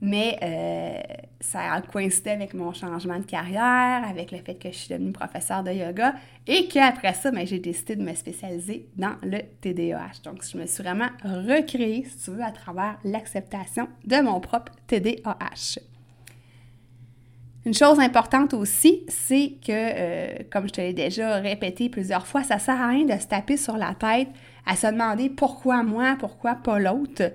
mais 0.00 0.38
euh, 0.42 1.14
ça 1.40 1.72
a 1.72 1.80
coïncidé 1.82 2.30
avec 2.30 2.54
mon 2.54 2.72
changement 2.72 3.18
de 3.18 3.24
carrière, 3.24 4.02
avec 4.08 4.30
le 4.30 4.38
fait 4.38 4.54
que 4.54 4.70
je 4.70 4.76
suis 4.76 4.94
devenue 4.94 5.12
professeure 5.12 5.62
de 5.62 5.72
yoga 5.72 6.14
et 6.46 6.68
qu'après 6.68 7.14
ça, 7.14 7.30
ben, 7.30 7.46
j'ai 7.46 7.58
décidé 7.58 7.96
de 7.96 8.02
me 8.02 8.14
spécialiser 8.14 8.88
dans 8.96 9.16
le 9.22 9.40
TDAH. 9.60 10.22
Donc, 10.24 10.42
je 10.42 10.56
me 10.56 10.66
suis 10.66 10.82
vraiment 10.82 11.08
recréée, 11.22 12.04
si 12.04 12.24
tu 12.24 12.30
veux, 12.30 12.42
à 12.42 12.52
travers 12.52 12.98
l'acceptation 13.04 13.88
de 14.04 14.20
mon 14.20 14.40
propre 14.40 14.72
TDAH. 14.86 15.80
Une 17.66 17.74
chose 17.74 17.98
importante 17.98 18.54
aussi, 18.54 19.02
c'est 19.08 19.54
que, 19.60 19.72
euh, 19.72 20.34
comme 20.52 20.68
je 20.68 20.72
te 20.72 20.80
l'ai 20.80 20.92
déjà 20.92 21.38
répété 21.38 21.88
plusieurs 21.88 22.24
fois, 22.24 22.44
ça 22.44 22.60
sert 22.60 22.80
à 22.80 22.86
rien 22.86 23.04
de 23.04 23.20
se 23.20 23.26
taper 23.26 23.56
sur 23.56 23.76
la 23.76 23.92
tête, 23.92 24.28
à 24.64 24.76
se 24.76 24.86
demander 24.86 25.28
pourquoi 25.28 25.82
moi, 25.82 26.14
pourquoi 26.16 26.54
pas 26.54 26.78
l'autre. 26.78 27.32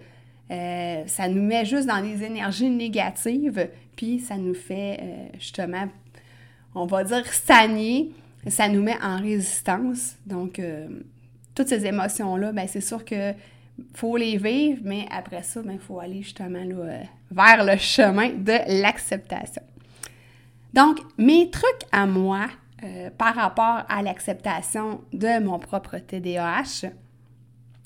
Euh, 0.49 1.03
ça 1.05 1.27
nous 1.27 1.43
met 1.43 1.65
juste 1.65 1.85
dans 1.85 2.01
des 2.01 2.23
énergies 2.23 2.69
négatives, 2.69 3.67
puis 3.97 4.19
ça 4.19 4.37
nous 4.37 4.53
fait 4.53 4.99
euh, 5.01 5.27
justement, 5.37 5.89
on 6.75 6.85
va 6.85 7.03
dire, 7.03 7.27
stagner, 7.27 8.11
ça 8.47 8.69
nous 8.69 8.81
met 8.81 8.95
en 9.03 9.17
résistance. 9.17 10.15
Donc, 10.25 10.61
toutes 11.53 11.67
ces 11.67 11.85
émotions-là, 11.85 12.53
ben, 12.53 12.67
c'est 12.69 12.79
sûr 12.79 13.03
que 13.03 13.33
faut 13.93 14.15
les 14.15 14.37
vivre, 14.37 14.79
mais 14.85 15.05
après 15.11 15.43
ça, 15.43 15.59
il 15.61 15.67
ben, 15.67 15.77
faut 15.77 15.99
aller 15.99 16.21
justement 16.21 16.63
vers 17.31 17.65
le 17.65 17.77
chemin 17.77 18.29
de 18.29 18.81
l'acceptation. 18.81 19.63
Donc, 20.73 20.99
mes 21.17 21.49
trucs 21.49 21.83
à 21.91 22.05
moi 22.05 22.47
euh, 22.83 23.09
par 23.17 23.35
rapport 23.35 23.83
à 23.89 24.01
l'acceptation 24.01 25.01
de 25.13 25.43
mon 25.43 25.59
propre 25.59 25.97
TDAH, 25.97 26.89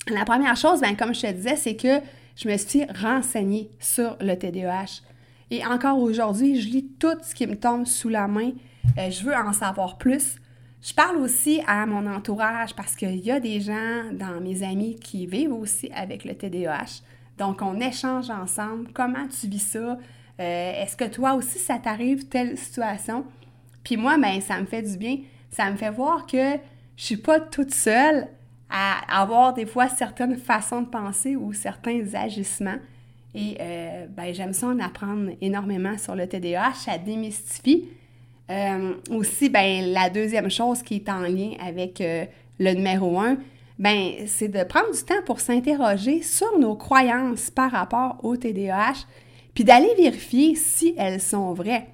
la 0.08 0.24
première 0.24 0.56
chose, 0.56 0.80
bien, 0.80 0.94
comme 0.94 1.14
je 1.14 1.22
te 1.22 1.32
disais, 1.32 1.56
c'est 1.56 1.76
que 1.76 2.00
je 2.36 2.48
me 2.48 2.56
suis 2.56 2.84
renseignée 3.02 3.70
sur 3.80 4.16
le 4.20 4.34
TDAH. 4.34 5.02
Et 5.50 5.64
encore 5.66 5.98
aujourd'hui, 5.98 6.60
je 6.60 6.68
lis 6.68 6.88
tout 6.98 7.16
ce 7.22 7.34
qui 7.34 7.46
me 7.46 7.56
tombe 7.56 7.86
sous 7.86 8.08
la 8.08 8.28
main. 8.28 8.52
Euh, 8.98 9.10
je 9.10 9.24
veux 9.24 9.34
en 9.34 9.52
savoir 9.52 9.98
plus. 9.98 10.36
Je 10.80 10.94
parle 10.94 11.16
aussi 11.16 11.60
à 11.66 11.86
mon 11.86 12.06
entourage 12.06 12.74
parce 12.74 12.94
qu'il 12.94 13.16
y 13.16 13.30
a 13.32 13.40
des 13.40 13.60
gens 13.60 14.12
dans 14.12 14.40
mes 14.40 14.62
amis 14.62 14.94
qui 14.94 15.26
vivent 15.26 15.52
aussi 15.52 15.90
avec 15.92 16.24
le 16.24 16.34
TDAH. 16.34 17.02
Donc, 17.38 17.62
on 17.62 17.80
échange 17.80 18.30
ensemble. 18.30 18.90
Comment 18.92 19.26
tu 19.28 19.48
vis 19.48 19.58
ça? 19.58 19.98
Euh, 20.40 20.82
est-ce 20.82 20.96
que 20.96 21.04
toi 21.04 21.34
aussi, 21.34 21.58
ça 21.58 21.78
t'arrive 21.78 22.28
telle 22.28 22.58
situation? 22.58 23.24
Puis 23.84 23.96
moi, 23.96 24.18
ben, 24.18 24.40
ça 24.40 24.60
me 24.60 24.66
fait 24.66 24.82
du 24.82 24.96
bien. 24.96 25.18
Ça 25.50 25.70
me 25.70 25.76
fait 25.76 25.90
voir 25.90 26.26
que 26.26 26.56
je 26.96 27.04
suis 27.04 27.16
pas 27.16 27.40
toute 27.40 27.72
seule 27.72 28.28
à 28.68 29.20
avoir 29.20 29.54
des 29.54 29.64
fois 29.64 29.88
certaines 29.88 30.36
façons 30.36 30.82
de 30.82 30.88
penser 30.88 31.36
ou 31.36 31.52
certains 31.52 32.02
agissements. 32.14 32.78
Et 33.34 33.56
euh, 33.60 34.06
ben, 34.08 34.34
j'aime 34.34 34.52
ça 34.52 34.68
en 34.68 34.78
apprendre 34.80 35.30
énormément 35.40 35.96
sur 35.98 36.14
le 36.14 36.26
TDAH, 36.26 36.74
ça 36.74 36.98
démystifie. 36.98 37.88
Euh, 38.50 38.94
aussi, 39.10 39.48
ben, 39.48 39.86
la 39.92 40.10
deuxième 40.10 40.50
chose 40.50 40.82
qui 40.82 40.96
est 40.96 41.08
en 41.08 41.20
lien 41.20 41.52
avec 41.60 42.02
le 42.58 42.72
numéro 42.72 43.18
un, 43.18 43.38
ben, 43.78 44.26
c'est 44.26 44.48
de 44.48 44.64
prendre 44.64 44.90
du 44.92 45.02
temps 45.02 45.22
pour 45.26 45.40
s'interroger 45.40 46.22
sur 46.22 46.58
nos 46.58 46.76
croyances 46.76 47.50
par 47.50 47.70
rapport 47.70 48.18
au 48.22 48.36
TDAH 48.36 49.06
puis 49.56 49.64
d'aller 49.64 49.94
vérifier 49.96 50.54
si 50.54 50.94
elles 50.98 51.20
sont 51.20 51.54
vraies. 51.54 51.86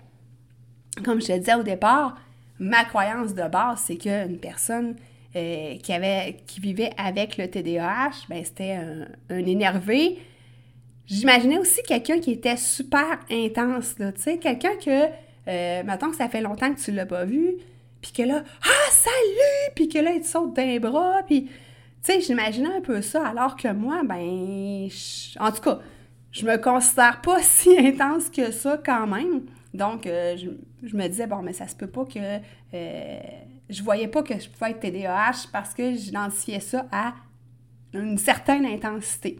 Comme 1.04 1.20
je 1.20 1.28
te 1.28 1.38
disais 1.38 1.54
au 1.54 1.62
départ, 1.62 2.16
ma 2.58 2.84
croyance 2.84 3.34
de 3.34 3.48
base, 3.48 3.84
c'est 3.86 3.96
qu'une 3.96 4.38
personne 4.38 4.96
euh, 5.36 5.76
qui, 5.76 5.92
avait, 5.92 6.42
qui 6.48 6.58
vivait 6.58 6.90
avec 6.98 7.36
le 7.36 7.48
TDAH, 7.48 8.26
ben, 8.28 8.44
c'était 8.44 8.80
un, 9.30 9.38
énervé. 9.38 10.18
J'imaginais 11.06 11.58
aussi 11.58 11.80
quelqu'un 11.84 12.18
qui 12.18 12.32
était 12.32 12.56
super 12.56 13.20
intense, 13.30 13.94
tu 13.96 14.04
sais, 14.16 14.38
quelqu'un 14.38 14.74
que, 14.84 15.06
euh, 15.46 15.82
mettons 15.84 16.10
que 16.10 16.16
ça 16.16 16.28
fait 16.28 16.40
longtemps 16.40 16.74
que 16.74 16.80
tu 16.80 16.90
l'as 16.90 17.06
pas 17.06 17.24
vu, 17.24 17.58
puis 18.00 18.10
que 18.10 18.22
là, 18.24 18.42
ah, 18.64 18.90
salut! 18.90 19.72
Puis 19.76 19.88
que 19.88 20.00
là, 20.00 20.10
il 20.10 20.20
te 20.20 20.26
saute 20.26 20.56
d'un 20.56 20.80
bras, 20.80 21.20
puis, 21.26 21.48
tu 22.04 22.20
j'imaginais 22.20 22.74
un 22.74 22.80
peu 22.80 23.00
ça, 23.02 23.24
alors 23.24 23.54
que 23.54 23.68
moi, 23.68 24.02
ben, 24.04 24.88
en 25.38 25.52
tout 25.52 25.62
cas, 25.62 25.78
je 26.32 26.46
me 26.46 26.56
considère 26.56 27.20
pas 27.20 27.38
si 27.42 27.78
intense 27.78 28.30
que 28.30 28.50
ça 28.50 28.80
quand 28.84 29.06
même. 29.06 29.42
Donc, 29.72 30.06
euh, 30.06 30.36
je, 30.82 30.96
me 30.96 31.06
disais, 31.06 31.26
bon, 31.26 31.42
mais 31.42 31.52
ça 31.52 31.68
se 31.68 31.76
peut 31.76 31.86
pas 31.86 32.04
que. 32.04 32.40
Euh, 32.74 33.20
je 33.70 33.82
voyais 33.82 34.08
pas 34.08 34.22
que 34.22 34.38
je 34.38 34.48
pouvais 34.48 34.72
être 34.72 34.80
TDAH 34.80 35.48
parce 35.50 35.72
que 35.72 35.94
j'identifiais 35.94 36.60
ça 36.60 36.86
à 36.92 37.14
une 37.94 38.18
certaine 38.18 38.66
intensité. 38.66 39.38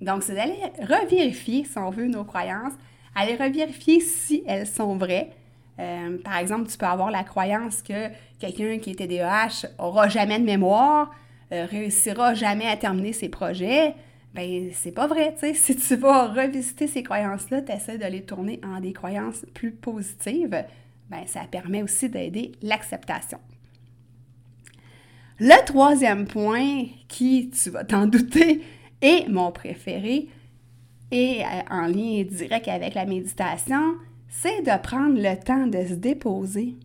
Donc, 0.00 0.22
c'est 0.22 0.34
d'aller 0.34 0.58
revérifier, 0.80 1.64
si 1.64 1.78
on 1.78 1.90
veut, 1.90 2.06
nos 2.06 2.24
croyances, 2.24 2.74
aller 3.14 3.34
revérifier 3.34 4.00
si 4.00 4.44
elles 4.46 4.66
sont 4.66 4.96
vraies. 4.96 5.30
Euh, 5.78 6.18
par 6.22 6.36
exemple, 6.36 6.70
tu 6.70 6.76
peux 6.76 6.86
avoir 6.86 7.10
la 7.10 7.24
croyance 7.24 7.82
que 7.82 8.08
quelqu'un 8.38 8.78
qui 8.78 8.90
est 8.90 8.94
TDAH 8.94 9.68
aura 9.78 10.08
jamais 10.08 10.38
de 10.38 10.44
mémoire, 10.44 11.12
réussira 11.50 12.32
jamais 12.32 12.66
à 12.66 12.78
terminer 12.78 13.12
ses 13.12 13.28
projets 13.28 13.94
ben 14.34 14.70
c'est 14.72 14.92
pas 14.92 15.06
vrai, 15.06 15.34
tu 15.34 15.40
sais. 15.40 15.54
Si 15.54 15.76
tu 15.76 15.96
vas 15.96 16.28
revisiter 16.28 16.86
ces 16.86 17.02
croyances-là, 17.02 17.62
tu 17.62 17.72
essaies 17.72 17.98
de 17.98 18.06
les 18.06 18.22
tourner 18.22 18.60
en 18.64 18.80
des 18.80 18.92
croyances 18.92 19.44
plus 19.54 19.72
positives, 19.72 20.64
ben 21.10 21.26
ça 21.26 21.42
permet 21.50 21.82
aussi 21.82 22.08
d'aider 22.08 22.52
l'acceptation. 22.62 23.38
Le 25.38 25.64
troisième 25.64 26.26
point, 26.26 26.84
qui, 27.08 27.50
tu 27.50 27.70
vas 27.70 27.84
t'en 27.84 28.06
douter, 28.06 28.62
est 29.02 29.28
mon 29.28 29.50
préféré, 29.50 30.28
et 31.10 31.42
euh, 31.42 31.62
en 31.70 31.86
lien 31.86 32.24
direct 32.24 32.68
avec 32.68 32.94
la 32.94 33.04
méditation, 33.04 33.96
c'est 34.28 34.62
de 34.62 34.82
prendre 34.82 35.20
le 35.20 35.36
temps 35.36 35.66
de 35.66 35.86
se 35.86 35.94
déposer, 35.94 36.76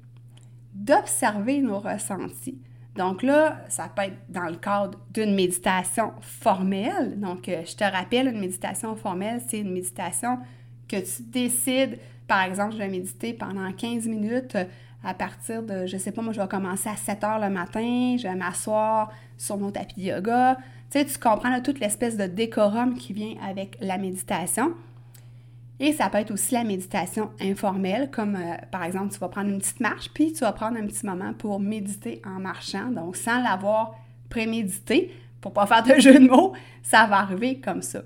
d'observer 0.73 1.61
nos 1.61 1.79
ressentis, 1.79 2.59
donc 2.97 3.23
là, 3.23 3.59
ça 3.69 3.89
peut 3.93 4.03
être 4.03 4.17
dans 4.29 4.49
le 4.49 4.55
cadre 4.55 4.99
d'une 5.13 5.35
méditation 5.35 6.13
formelle. 6.21 7.19
Donc, 7.19 7.47
euh, 7.47 7.61
je 7.65 7.75
te 7.75 7.83
rappelle, 7.83 8.27
une 8.27 8.39
méditation 8.39 8.95
formelle, 8.95 9.41
c'est 9.47 9.59
une 9.59 9.71
méditation 9.71 10.39
que 10.87 10.97
tu 10.97 11.23
décides, 11.23 11.99
par 12.27 12.41
exemple, 12.41 12.73
je 12.73 12.77
vais 12.79 12.89
méditer 12.89 13.33
pendant 13.33 13.71
15 13.71 14.07
minutes 14.07 14.55
euh, 14.55 14.65
à 15.03 15.13
partir 15.13 15.63
de, 15.63 15.85
je 15.85 15.97
sais 15.97 16.11
pas, 16.11 16.21
moi, 16.21 16.33
je 16.33 16.41
vais 16.41 16.47
commencer 16.47 16.89
à 16.89 16.95
7 16.95 17.23
heures 17.23 17.39
le 17.39 17.49
matin, 17.49 18.15
je 18.17 18.23
vais 18.27 18.35
m'asseoir 18.35 19.11
sur 19.37 19.57
mon 19.57 19.71
tapis 19.71 19.95
de 19.95 20.07
yoga. 20.07 20.57
Tu 20.89 20.99
sais, 20.99 21.05
tu 21.05 21.19
comprends 21.19 21.49
là, 21.49 21.61
toute 21.61 21.79
l'espèce 21.79 22.17
de 22.17 22.25
décorum 22.25 22.95
qui 22.95 23.13
vient 23.13 23.35
avec 23.47 23.77
la 23.79 23.97
méditation. 23.97 24.73
Et 25.79 25.93
ça 25.93 26.09
peut 26.09 26.17
être 26.17 26.31
aussi 26.31 26.55
la 26.55 26.63
méditation 26.63 27.29
informelle, 27.39 28.09
comme 28.09 28.35
euh, 28.35 28.55
par 28.71 28.83
exemple, 28.83 29.13
tu 29.13 29.19
vas 29.19 29.29
prendre 29.29 29.49
une 29.49 29.59
petite 29.59 29.79
marche, 29.79 30.09
puis 30.13 30.33
tu 30.33 30.39
vas 30.39 30.51
prendre 30.51 30.77
un 30.77 30.87
petit 30.87 31.05
moment 31.05 31.33
pour 31.33 31.59
méditer 31.59 32.21
en 32.25 32.39
marchant, 32.39 32.89
donc 32.89 33.15
sans 33.15 33.41
l'avoir 33.43 33.95
prémédité, 34.29 35.13
pour 35.39 35.53
pas 35.53 35.67
faire 35.67 35.83
de 35.83 35.93
jeu 35.99 36.19
de 36.19 36.27
mots, 36.27 36.53
ça 36.81 37.05
va 37.05 37.19
arriver 37.19 37.59
comme 37.59 37.81
ça. 37.81 38.01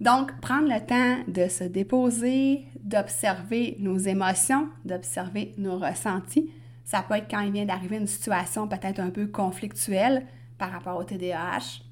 Donc, 0.00 0.40
prendre 0.40 0.68
le 0.68 0.80
temps 0.84 1.22
de 1.28 1.48
se 1.48 1.64
déposer, 1.64 2.66
d'observer 2.82 3.76
nos 3.78 3.98
émotions, 3.98 4.68
d'observer 4.84 5.54
nos 5.58 5.78
ressentis. 5.78 6.50
Ça 6.84 7.02
peut 7.02 7.14
être 7.14 7.30
quand 7.30 7.40
il 7.40 7.52
vient 7.52 7.64
d'arriver 7.64 7.98
une 7.98 8.08
situation 8.08 8.66
peut-être 8.66 8.98
un 8.98 9.10
peu 9.10 9.28
conflictuelle 9.28 10.26
par 10.58 10.72
rapport 10.72 10.98
au 10.98 11.04
TDAH. 11.04 11.82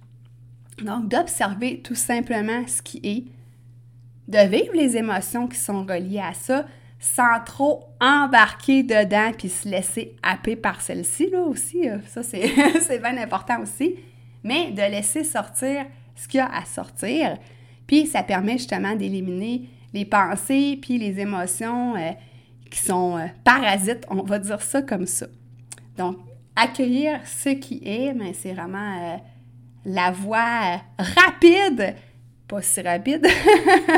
Donc, 0.85 1.09
d'observer 1.09 1.83
tout 1.83 1.95
simplement 1.95 2.67
ce 2.67 2.83
qui 2.83 3.01
est, 3.05 3.25
de 4.31 4.39
vivre 4.49 4.73
les 4.75 4.97
émotions 4.97 5.49
qui 5.49 5.59
sont 5.59 5.85
reliées 5.85 6.21
à 6.21 6.33
ça 6.33 6.65
sans 7.01 7.41
trop 7.45 7.85
embarquer 7.99 8.83
dedans 8.83 9.33
puis 9.37 9.49
se 9.49 9.69
laisser 9.69 10.17
happer 10.23 10.55
par 10.55 10.81
celle-ci, 10.83 11.31
là 11.31 11.41
aussi. 11.41 11.89
Euh, 11.89 11.99
ça, 12.07 12.23
c'est 12.23 12.99
bien 12.99 13.17
important 13.19 13.61
aussi. 13.63 13.97
Mais 14.45 14.71
de 14.71 14.83
laisser 14.83 15.25
sortir 15.25 15.87
ce 16.15 16.29
qu'il 16.29 16.39
y 16.39 16.41
a 16.43 16.55
à 16.55 16.65
sortir. 16.65 17.39
Puis 17.87 18.07
ça 18.07 18.23
permet 18.23 18.59
justement 18.59 18.95
d'éliminer 18.95 19.63
les 19.93 20.05
pensées 20.05 20.79
puis 20.81 20.99
les 20.99 21.19
émotions 21.19 21.97
euh, 21.97 22.13
qui 22.71 22.79
sont 22.79 23.17
euh, 23.17 23.27
parasites, 23.43 24.05
on 24.11 24.23
va 24.23 24.39
dire 24.39 24.63
ça 24.63 24.83
comme 24.83 25.07
ça. 25.07 25.27
Donc, 25.97 26.19
accueillir 26.55 27.21
ce 27.25 27.49
qui 27.49 27.81
est, 27.85 28.13
mais 28.15 28.35
c'est 28.35 28.53
vraiment 28.53 29.21
la 29.85 30.11
voie 30.11 30.83
rapide, 30.99 31.95
pas 32.51 32.63
si 32.63 32.81
rapide, 32.81 33.27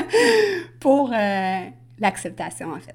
pour 0.81 1.11
euh, 1.13 1.61
l'acceptation 1.99 2.73
en 2.73 2.81
fait. 2.81 2.95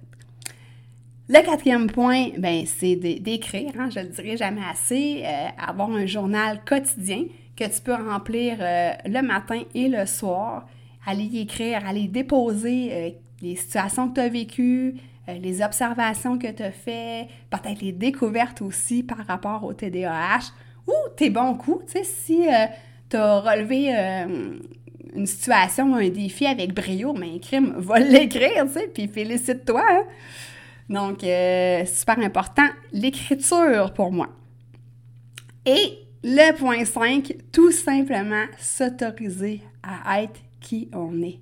Le 1.29 1.43
quatrième 1.43 1.87
point, 1.87 2.29
ben, 2.37 2.65
c'est 2.65 2.95
d'écrire, 2.95 3.71
hein, 3.77 3.89
je 3.89 3.99
ne 3.99 4.05
le 4.05 4.11
dirai 4.11 4.37
jamais 4.37 4.61
assez, 4.69 5.23
euh, 5.25 5.47
avoir 5.57 5.89
un 5.89 6.05
journal 6.05 6.61
quotidien 6.63 7.25
que 7.55 7.65
tu 7.65 7.81
peux 7.81 7.95
remplir 7.95 8.57
le 8.59 9.21
matin 9.21 9.63
et 9.73 9.89
le 9.89 10.05
soir, 10.05 10.67
aller 11.05 11.23
y 11.23 11.41
écrire, 11.41 11.85
aller 11.87 12.07
déposer 12.07 13.17
les 13.41 13.55
situations 13.55 14.09
que 14.09 14.15
tu 14.15 14.21
as 14.21 14.29
vécues, 14.29 14.95
euh, 15.29 15.33
les 15.39 15.61
observations 15.61 16.37
que 16.37 16.47
tu 16.47 16.63
as 16.63 16.71
faites, 16.71 17.27
peut-être 17.49 17.81
les 17.81 17.91
découvertes 17.91 18.61
aussi 18.61 19.03
par 19.03 19.25
rapport 19.25 19.63
au 19.63 19.73
TDAH, 19.73 20.53
ou 20.87 20.93
tes 21.17 21.29
bons 21.29 21.55
coups, 21.55 21.85
tu 21.87 21.91
sais, 21.99 22.03
si 22.03 22.47
euh, 22.47 22.65
tu 23.09 23.17
as 23.17 23.39
relevé 23.41 23.93
euh, 23.93 24.57
une 25.15 25.25
situation, 25.25 25.95
un 25.95 26.09
défi 26.09 26.45
avec 26.45 26.73
brio, 26.73 27.13
mais 27.13 27.35
un 27.35 27.39
crime, 27.39 27.73
va 27.77 27.99
l'écrire, 27.99 28.65
tu 28.65 28.73
sais, 28.73 28.87
puis 28.93 29.07
félicite-toi. 29.07 29.83
Hein. 29.87 30.03
Donc, 30.89 31.19
super 31.87 32.19
important, 32.19 32.67
l'écriture 32.93 33.93
pour 33.93 34.11
moi. 34.11 34.29
Et 35.65 35.99
le 36.23 36.57
point 36.57 36.85
5, 36.85 37.33
tout 37.51 37.71
simplement 37.71 38.45
s'autoriser 38.57 39.61
à 39.83 40.21
être 40.23 40.39
qui 40.59 40.89
on 40.93 41.21
est. 41.21 41.39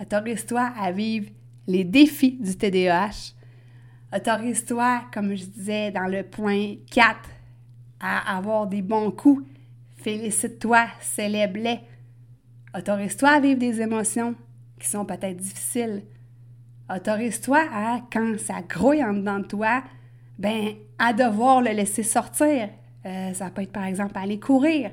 Autorise-toi 0.00 0.72
à 0.78 0.92
vivre 0.92 1.30
les 1.66 1.84
défis 1.84 2.38
du 2.40 2.56
TDAH. 2.56 3.34
Autorise-toi, 4.14 5.02
comme 5.12 5.34
je 5.34 5.44
disais 5.44 5.90
dans 5.90 6.06
le 6.06 6.22
point 6.22 6.74
4, 6.90 7.18
à 8.00 8.36
avoir 8.36 8.66
des 8.66 8.82
bons 8.82 9.10
coups. 9.10 9.44
Félicite-toi, 9.96 10.86
célèbre-les. 11.00 11.80
Autorise-toi 12.76 13.28
à 13.28 13.40
vivre 13.40 13.58
des 13.58 13.80
émotions 13.80 14.34
qui 14.78 14.88
sont 14.88 15.04
peut-être 15.04 15.36
difficiles. 15.36 16.02
Autorise-toi 16.94 17.60
à, 17.72 18.00
quand 18.12 18.38
ça 18.38 18.62
grouille 18.62 19.02
en 19.02 19.12
dedans 19.12 19.40
de 19.40 19.46
toi, 19.46 19.82
ben, 20.38 20.74
à 20.98 21.12
devoir 21.12 21.60
le 21.60 21.70
laisser 21.70 22.02
sortir. 22.02 22.70
Euh, 23.04 23.32
ça 23.32 23.50
peut 23.50 23.62
être 23.62 23.72
par 23.72 23.84
exemple 23.84 24.16
aller 24.16 24.38
courir, 24.38 24.90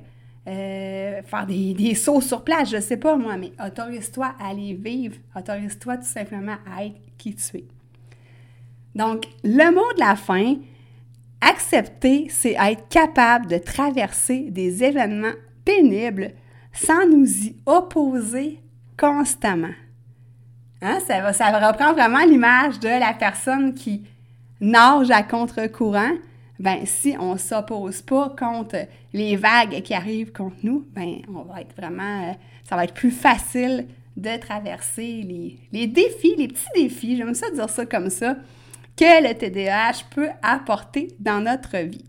euh, 0.48 1.22
faire 1.24 1.46
des, 1.48 1.96
sauts 1.96 2.22
sur 2.22 2.44
place, 2.44 2.70
je 2.70 2.80
sais 2.80 2.98
pas 2.98 3.18
moi, 3.18 3.38
mais 3.38 3.52
autorise-toi 3.64 4.36
à 4.40 4.50
aller 4.50 4.74
vivre, 4.74 5.16
autorise-toi 5.36 5.98
tout 5.98 6.04
simplement 6.04 6.58
à 6.72 6.86
être 6.86 7.00
qui 7.18 7.36
tu 7.36 7.58
es. 7.58 7.66
Donc, 8.94 9.26
le 9.44 9.74
mot 9.74 9.94
de 9.96 10.00
la 10.00 10.16
fin, 10.16 10.56
accepter, 11.42 12.28
c'est 12.30 12.54
être 12.54 12.88
capable 12.88 13.48
de 13.48 13.58
traverser 13.58 14.52
des 14.52 14.84
événements 14.84 15.34
pénibles 15.66 16.32
sans 16.76 17.08
nous 17.08 17.28
y 17.46 17.56
opposer 17.66 18.60
constamment. 18.98 19.74
Hein? 20.82 21.00
Ça, 21.08 21.34
ça 21.34 21.68
reprend 21.68 21.94
vraiment 21.94 22.24
l'image 22.26 22.80
de 22.80 22.88
la 22.88 23.14
personne 23.14 23.74
qui 23.74 24.04
nage 24.62 25.12
à 25.12 25.24
contre-courant, 25.24 26.12
ben 26.60 26.86
si 26.86 27.16
on 27.20 27.38
s'oppose 27.38 28.02
pas 28.02 28.34
contre 28.38 28.88
les 29.14 29.36
vagues 29.36 29.82
qui 29.82 29.94
arrivent 29.94 30.32
contre 30.32 30.56
nous, 30.64 30.86
ben 30.94 31.18
on 31.28 31.44
va 31.44 31.62
être 31.62 31.76
vraiment, 31.76 32.30
euh, 32.30 32.34
ça 32.68 32.76
va 32.76 32.86
être 32.86 32.94
plus 32.94 33.12
facile 33.12 33.88
de 34.16 34.38
traverser 34.38 35.24
les, 35.24 35.60
les 35.74 35.88
défis, 35.88 36.36
les 36.38 36.48
petits 36.48 36.66
défis, 36.74 37.18
j'aime 37.18 37.34
ça 37.34 37.52
dire 37.52 37.70
ça 37.70 37.86
comme 37.86 38.10
ça, 38.10 38.38
que 38.96 39.28
le 39.28 39.34
TDAH 39.34 40.06
peut 40.10 40.30
apporter 40.42 41.16
dans 41.20 41.42
notre 41.42 41.78
vie. 41.78 42.06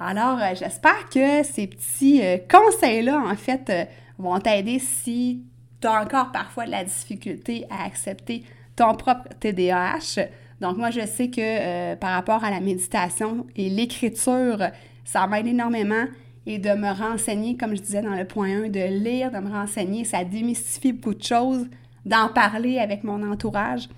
Alors, 0.00 0.38
euh, 0.40 0.54
j'espère 0.54 1.08
que 1.08 1.42
ces 1.42 1.66
petits 1.66 2.22
euh, 2.22 2.38
conseils-là, 2.48 3.18
en 3.18 3.34
fait, 3.34 3.72
vont 4.18 4.38
t'aider 4.38 4.78
si 4.78 5.42
tu 5.80 5.86
as 5.86 6.02
encore 6.02 6.32
parfois 6.32 6.66
de 6.66 6.70
la 6.70 6.84
difficulté 6.84 7.64
à 7.70 7.84
accepter 7.84 8.44
ton 8.76 8.94
propre 8.94 9.28
TDAH. 9.40 10.28
Donc 10.60 10.76
moi, 10.76 10.90
je 10.90 11.06
sais 11.06 11.28
que 11.28 11.40
euh, 11.40 11.96
par 11.96 12.10
rapport 12.10 12.44
à 12.44 12.50
la 12.50 12.60
méditation 12.60 13.46
et 13.54 13.68
l'écriture, 13.68 14.58
ça 15.04 15.26
m'aide 15.26 15.46
énormément 15.46 16.04
et 16.46 16.58
de 16.58 16.70
me 16.70 16.90
renseigner, 16.90 17.56
comme 17.56 17.76
je 17.76 17.82
disais 17.82 18.02
dans 18.02 18.14
le 18.14 18.24
point 18.24 18.64
1, 18.64 18.68
de 18.68 19.02
lire, 19.02 19.30
de 19.30 19.38
me 19.38 19.50
renseigner, 19.50 20.04
ça 20.04 20.24
démystifie 20.24 20.92
beaucoup 20.92 21.14
de 21.14 21.22
choses, 21.22 21.66
d'en 22.04 22.28
parler 22.28 22.78
avec 22.78 23.04
mon 23.04 23.22
entourage. 23.30 23.88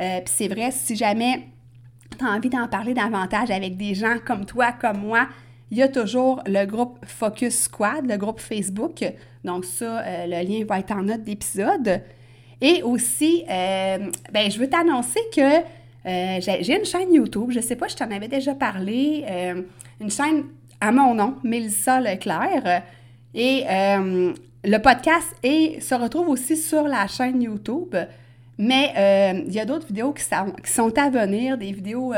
Euh, 0.00 0.20
Puis 0.24 0.34
c'est 0.34 0.48
vrai, 0.48 0.70
si 0.70 0.96
jamais 0.96 1.46
tu 2.18 2.24
as 2.24 2.30
envie 2.30 2.48
d'en 2.48 2.66
parler 2.68 2.94
davantage 2.94 3.50
avec 3.50 3.76
des 3.76 3.94
gens 3.94 4.16
comme 4.24 4.46
toi, 4.46 4.72
comme 4.72 4.98
moi, 4.98 5.28
il 5.70 5.78
y 5.78 5.82
a 5.82 5.88
toujours 5.88 6.42
le 6.46 6.64
groupe 6.66 6.98
Focus 7.06 7.62
Squad, 7.62 8.08
le 8.08 8.16
groupe 8.16 8.40
Facebook. 8.40 9.04
Donc 9.44 9.64
ça, 9.64 10.00
euh, 10.00 10.26
le 10.26 10.48
lien 10.48 10.64
va 10.64 10.80
être 10.80 10.92
en 10.92 11.02
note 11.02 11.22
d'épisode. 11.22 12.02
Et 12.60 12.82
aussi, 12.82 13.44
euh, 13.48 13.98
ben, 14.32 14.50
je 14.50 14.58
veux 14.58 14.68
t'annoncer 14.68 15.20
que 15.34 15.58
euh, 15.60 16.40
j'ai 16.40 16.76
une 16.76 16.84
chaîne 16.84 17.12
YouTube, 17.14 17.50
je 17.50 17.58
ne 17.58 17.62
sais 17.62 17.76
pas, 17.76 17.88
je 17.88 17.96
t'en 17.96 18.10
avais 18.10 18.28
déjà 18.28 18.54
parlé, 18.54 19.24
une 20.00 20.10
chaîne 20.10 20.44
à 20.80 20.92
mon 20.92 21.14
nom, 21.14 21.36
Mélissa 21.44 22.00
Leclerc. 22.00 22.82
Et 23.34 23.64
le 24.64 24.78
podcast 24.78 25.34
se 25.42 25.94
retrouve 25.94 26.28
aussi 26.28 26.56
sur 26.56 26.82
la 26.82 27.06
chaîne 27.06 27.42
YouTube. 27.42 27.94
Mais 28.58 29.42
il 29.46 29.52
y 29.52 29.60
a 29.60 29.64
d'autres 29.64 29.86
vidéos 29.86 30.12
qui 30.12 30.24
sont, 30.24 30.98
à 30.98 31.10
venir, 31.10 31.56
des 31.58 31.72
vidéos 31.72 32.12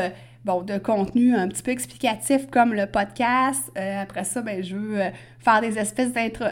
bon, 0.45 0.63
de 0.63 0.79
contenu 0.79 1.35
un 1.35 1.49
petit 1.49 1.63
peu 1.63 1.71
explicatif 1.71 2.49
comme 2.51 2.75
le 2.75 2.87
podcast. 2.87 3.71
après 3.77 4.25
ça, 4.25 4.43
ben, 4.43 4.63
je 4.63 4.77
veux 4.77 5.01
faire 5.39 5.61
des 5.61 5.79
espèces 5.79 6.13
d'intro... 6.13 6.45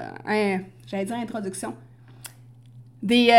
j'allais 0.87 1.05
dire 1.05 1.17
introduction. 1.17 1.75
Des 3.03 3.31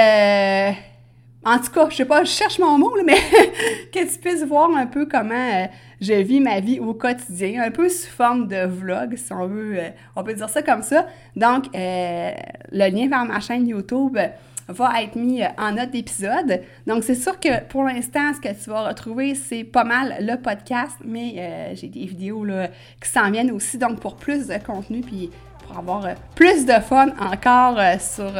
en 1.44 1.58
tout 1.58 1.72
cas, 1.72 1.90
je 1.90 1.96
sais 1.96 2.06
pas, 2.06 2.24
je 2.24 2.30
cherche 2.30 2.60
mon 2.60 2.78
mot, 2.78 2.96
mais 3.04 3.16
que 3.92 4.12
tu 4.12 4.20
puisses 4.20 4.44
voir 4.44 4.70
un 4.76 4.86
peu 4.86 5.08
comment 5.08 5.34
euh, 5.34 5.66
je 6.00 6.14
vis 6.14 6.40
ma 6.40 6.60
vie 6.60 6.80
au 6.80 6.94
quotidien, 6.94 7.64
un 7.64 7.72
peu 7.72 7.90
sous 7.90 8.10
forme 8.10 8.48
de 8.48 8.68
vlog, 8.68 9.16
si 9.16 9.34
on 9.34 9.48
veut, 9.48 9.80
euh, 9.80 9.90
on 10.16 10.24
peut 10.24 10.36
dire 10.36 10.50
ça 10.50 10.62
comme 10.62 10.84
ça. 10.84 11.08
Donc, 11.36 11.66
euh, 11.76 12.32
le 12.72 12.90
lien 12.92 13.08
vers 13.10 13.26
ma 13.26 13.40
chaîne 13.40 13.68
YouTube 13.68 14.18
va 14.68 15.02
être 15.04 15.16
mis 15.16 15.42
en 15.58 15.74
note 15.74 15.92
d'épisode. 15.92 16.62
Donc, 16.88 17.04
c'est 17.04 17.16
sûr 17.16 17.40
que 17.40 17.64
pour 17.66 17.84
l'instant, 17.84 18.34
ce 18.34 18.40
que 18.40 18.54
tu 18.54 18.70
vas 18.70 18.88
retrouver, 18.88 19.36
c'est 19.36 19.64
pas 19.64 19.84
mal 19.84 20.18
le 20.20 20.36
podcast, 20.38 20.98
mais 21.04 21.76
j'ai 21.76 21.88
des 21.88 22.06
vidéos 22.06 22.44
là, 22.44 22.70
qui 23.02 23.10
s'en 23.10 23.30
viennent 23.32 23.52
aussi, 23.52 23.78
donc 23.78 24.00
pour 24.00 24.16
plus 24.16 24.48
de 24.48 24.58
contenu, 24.58 25.02
puis 25.02 25.30
pour 25.68 25.78
avoir 25.78 26.06
plus 26.36 26.66
de 26.66 26.80
fun 26.80 27.10
encore 27.20 27.80
sur 28.00 28.32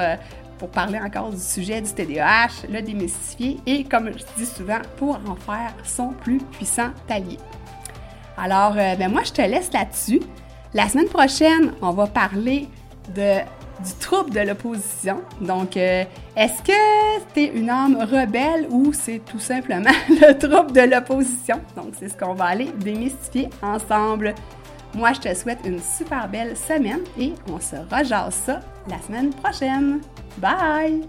pour 0.62 0.70
parler 0.70 1.00
encore 1.00 1.32
du 1.32 1.40
sujet 1.40 1.82
du 1.82 1.92
TDAH, 1.92 2.68
le 2.70 2.84
démystifier 2.84 3.58
et, 3.66 3.84
comme 3.84 4.12
je 4.12 4.24
dis 4.38 4.46
souvent, 4.46 4.78
pour 4.96 5.16
en 5.28 5.36
faire 5.36 5.74
son 5.84 6.10
plus 6.10 6.38
puissant 6.38 6.92
allié. 7.10 7.40
Alors, 8.38 8.74
euh, 8.78 8.96
ben 8.96 9.12
moi, 9.12 9.24
je 9.26 9.32
te 9.32 9.42
laisse 9.42 9.74
là-dessus. 9.74 10.22
La 10.76 10.88
semaine 10.88 11.08
prochaine, 11.08 11.74
on 11.82 11.90
va 11.90 12.06
parler 12.06 12.68
de, 13.16 13.40
du 13.84 13.94
trouble 14.00 14.32
de 14.32 14.42
l'opposition. 14.42 15.22
Donc, 15.40 15.78
euh, 15.78 16.04
est-ce 16.36 16.62
que 16.62 17.34
tu 17.34 17.42
es 17.42 17.46
une 17.48 17.70
âme 17.70 17.98
rebelle 17.98 18.68
ou 18.70 18.94
c'est 18.94 19.22
tout 19.26 19.40
simplement 19.40 19.92
le 20.10 20.34
trouble 20.38 20.72
de 20.72 20.82
l'opposition? 20.82 21.60
Donc, 21.76 21.94
c'est 22.00 22.10
ce 22.10 22.18
qu'on 22.18 22.34
va 22.34 22.46
aller 22.46 22.72
démystifier 22.80 23.50
ensemble. 23.62 24.34
Moi, 24.96 25.14
je 25.14 25.30
te 25.30 25.34
souhaite 25.34 25.60
une 25.66 25.80
super 25.80 26.28
belle 26.28 26.58
semaine 26.58 27.02
et 27.18 27.34
on 27.50 27.60
se 27.60 27.76
rejase 27.94 28.36
ça 28.46 28.60
la 28.90 29.00
semaine 29.00 29.32
prochaine. 29.32 30.02
Bye! 30.38 31.02